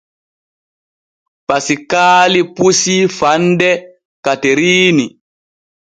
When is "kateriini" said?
4.25-5.05